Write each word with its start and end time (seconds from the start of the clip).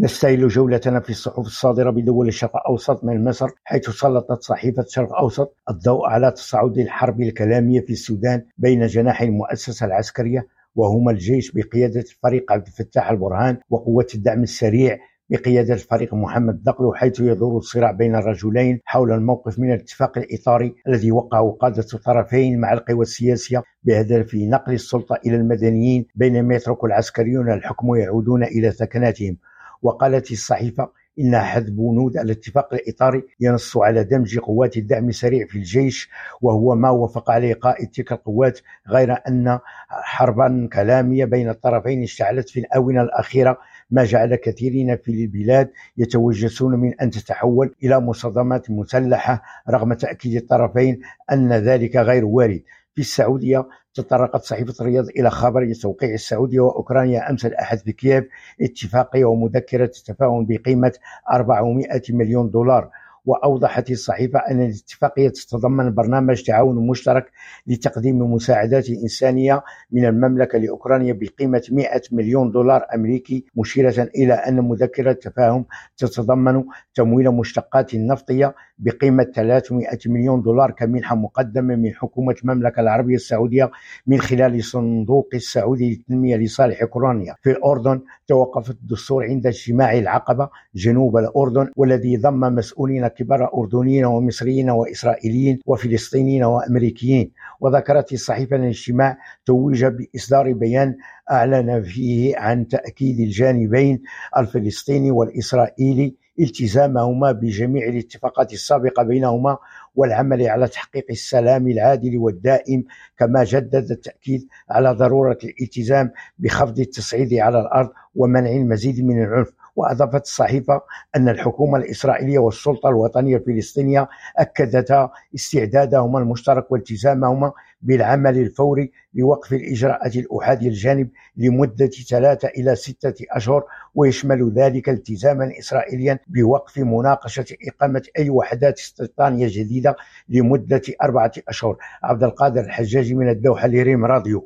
نستهل 0.00 0.48
جولتنا 0.48 1.00
في 1.00 1.10
الصحف 1.10 1.38
الصادرة 1.38 1.90
بدول 1.90 2.28
الشرق 2.28 2.56
الأوسط 2.56 3.04
من 3.04 3.24
مصر 3.24 3.48
حيث 3.64 3.90
سلطت 3.90 4.42
صحيفة 4.42 4.82
الشرق 4.82 5.08
الأوسط 5.12 5.56
الضوء 5.70 6.06
على 6.06 6.30
تصاعد 6.30 6.78
الحرب 6.78 7.20
الكلامية 7.20 7.80
في 7.80 7.90
السودان 7.90 8.42
بين 8.58 8.86
جناحي 8.86 9.24
المؤسسة 9.24 9.86
العسكرية 9.86 10.46
وهما 10.74 11.10
الجيش 11.10 11.52
بقيادة 11.52 12.00
الفريق 12.00 12.52
عبد 12.52 12.66
الفتاح 12.66 13.10
البرهان 13.10 13.56
وقوة 13.70 14.06
الدعم 14.14 14.42
السريع 14.42 14.98
بقيادة 15.30 15.74
الفريق 15.74 16.14
محمد 16.14 16.62
دقلو 16.62 16.94
حيث 16.94 17.20
يدور 17.20 17.56
الصراع 17.56 17.90
بين 17.90 18.16
الرجلين 18.16 18.80
حول 18.84 19.12
الموقف 19.12 19.58
من 19.58 19.72
الاتفاق 19.72 20.18
الإطاري 20.18 20.74
الذي 20.88 21.12
وقعه 21.12 21.56
قادة 21.60 21.86
الطرفين 21.94 22.60
مع 22.60 22.72
القوى 22.72 23.02
السياسية 23.02 23.62
بهدف 23.82 24.34
نقل 24.34 24.72
السلطة 24.72 25.18
إلى 25.26 25.36
المدنيين 25.36 26.06
بينما 26.14 26.54
يترك 26.54 26.84
العسكريون 26.84 27.52
الحكم 27.52 27.88
ويعودون 27.88 28.44
إلى 28.44 28.70
سكناتهم. 28.70 29.36
وقالت 29.82 30.32
الصحيفة 30.32 30.88
إن 31.20 31.34
أحد 31.34 31.76
بنود 31.76 32.16
الاتفاق 32.16 32.74
الإطاري 32.74 33.22
ينص 33.40 33.76
على 33.76 34.04
دمج 34.04 34.38
قوات 34.38 34.76
الدعم 34.76 35.08
السريع 35.08 35.46
في 35.46 35.58
الجيش 35.58 36.10
وهو 36.42 36.74
ما 36.74 36.90
وافق 36.90 37.30
عليه 37.30 37.54
قائد 37.54 37.88
تلك 37.88 38.12
القوات 38.12 38.60
غير 38.88 39.12
أن 39.28 39.58
حربا 39.88 40.68
كلامية 40.72 41.24
بين 41.24 41.48
الطرفين 41.48 42.02
اشتعلت 42.02 42.48
في 42.48 42.60
الآونة 42.60 43.02
الأخيرة. 43.02 43.58
ما 43.90 44.04
جعل 44.04 44.34
كثيرين 44.34 44.96
في 44.96 45.10
البلاد 45.10 45.70
يتوجسون 45.96 46.74
من 46.80 47.00
أن 47.00 47.10
تتحول 47.10 47.74
إلى 47.84 48.00
مصادمات 48.00 48.70
مسلحة 48.70 49.42
رغم 49.70 49.92
تأكيد 49.92 50.36
الطرفين 50.36 51.00
أن 51.32 51.52
ذلك 51.52 51.96
غير 51.96 52.24
وارد. 52.24 52.62
في 52.96 53.02
السعودية 53.02 53.68
تطرقت 53.94 54.42
صحيفة 54.42 54.74
الرياض 54.80 55.04
إلى 55.08 55.30
خبر 55.30 55.72
توقيع 55.82 56.14
السعودية 56.14 56.60
وأوكرانيا 56.60 57.30
أمس 57.30 57.46
الأحد 57.46 57.78
في 57.78 57.92
كييف 57.92 58.24
اتفاقية 58.60 59.24
ومذكرة 59.24 59.90
تفاهم 60.06 60.46
بقيمة 60.46 60.92
400 61.32 61.86
مليون 62.10 62.50
دولار. 62.50 62.90
وأوضحت 63.26 63.90
الصحيفة 63.90 64.38
أن 64.38 64.60
الاتفاقية 64.60 65.28
تتضمن 65.28 65.94
برنامج 65.94 66.42
تعاون 66.42 66.86
مشترك 66.86 67.30
لتقديم 67.66 68.18
مساعدات 68.18 68.90
إنسانية 68.90 69.62
من 69.92 70.04
المملكة 70.04 70.58
لأوكرانيا 70.58 71.12
بقيمة 71.12 71.62
100 71.70 72.02
مليون 72.12 72.50
دولار 72.50 72.86
أمريكي 72.94 73.44
مشيرة 73.56 74.08
إلى 74.16 74.34
أن 74.34 74.60
مذكرة 74.60 75.10
التفاهم 75.10 75.64
تتضمن 75.96 76.64
تمويل 76.94 77.30
مشتقات 77.30 77.94
نفطية 77.94 78.54
بقيمة 78.78 79.24
300 79.24 79.86
مليون 80.06 80.42
دولار 80.42 80.70
كمنحة 80.70 81.16
مقدمة 81.16 81.76
من 81.76 81.94
حكومة 81.94 82.34
المملكة 82.44 82.80
العربية 82.80 83.14
السعودية 83.14 83.70
من 84.06 84.20
خلال 84.20 84.64
صندوق 84.64 85.28
السعودي 85.34 85.90
للتنمية 85.90 86.36
لصالح 86.36 86.82
أوكرانيا. 86.82 87.34
في 87.42 87.50
الأردن 87.50 88.00
توقف 88.26 88.70
الدستور 88.70 89.24
عند 89.24 89.46
اجتماع 89.46 89.92
العقبة 89.98 90.48
جنوب 90.74 91.16
الأردن 91.16 91.70
والذي 91.76 92.16
ضم 92.16 92.40
مسؤولين 92.40 93.08
كبار 93.18 93.50
أردنيين 93.54 94.04
ومصريين 94.04 94.70
وإسرائيليين 94.70 95.58
وفلسطينيين 95.66 96.44
وأمريكيين. 96.44 97.30
وذكرت 97.60 98.12
الصحيفة 98.12 98.56
الاجتماع 98.56 99.18
توج 99.46 99.84
بإصدار 99.84 100.52
بيان 100.52 100.96
أعلن 101.30 101.82
فيه 101.82 102.36
عن 102.36 102.68
تأكيد 102.68 103.20
الجانبين 103.20 104.02
الفلسطيني 104.36 105.10
والإسرائيلي 105.10 106.14
التزامهما 106.40 107.32
بجميع 107.32 107.88
الاتفاقات 107.88 108.52
السابقة 108.52 109.02
بينهما 109.02 109.58
والعمل 109.94 110.42
على 110.48 110.68
تحقيق 110.68 111.06
السلام 111.10 111.68
العادل 111.68 112.18
والدائم 112.18 112.84
كما 113.18 113.44
جدد 113.44 113.90
التأكيد 113.90 114.48
على 114.70 114.90
ضرورة 114.92 115.38
الالتزام 115.44 116.10
بخفض 116.38 116.78
التصعيد 116.78 117.34
على 117.34 117.60
الأرض 117.60 117.90
ومنع 118.16 118.50
المزيد 118.50 119.04
من 119.04 119.22
العنف. 119.22 119.52
وأضافت 119.76 120.22
الصحيفة 120.22 120.80
أن 121.16 121.28
الحكومة 121.28 121.78
الإسرائيلية 121.78 122.38
والسلطة 122.38 122.88
الوطنية 122.88 123.36
الفلسطينية 123.36 124.08
أكدتا 124.38 125.10
استعدادهما 125.34 126.18
المشترك 126.18 126.72
والتزامهما 126.72 127.52
بالعمل 127.82 128.38
الفوري 128.38 128.92
لوقف 129.14 129.52
الإجراءات 129.52 130.16
الأحادية 130.16 130.68
الجانب 130.68 131.08
لمدة 131.36 131.90
ثلاثة 132.08 132.48
إلى 132.48 132.76
ستة 132.76 133.14
أشهر 133.30 133.64
ويشمل 133.94 134.52
ذلك 134.52 134.88
التزاما 134.88 135.52
إسرائيليا 135.58 136.18
بوقف 136.26 136.78
مناقشة 136.78 137.46
إقامة 137.68 138.02
أي 138.18 138.30
وحدات 138.30 138.78
استيطانية 138.78 139.46
جديدة 139.50 139.96
لمدة 140.28 140.82
أربعة 141.02 141.32
أشهر. 141.48 141.76
عبد 142.02 142.22
القادر 142.22 142.60
الحجاجي 142.60 143.14
من 143.14 143.28
الدوحة 143.28 143.68
لريم 143.68 144.04
راديو. 144.04 144.44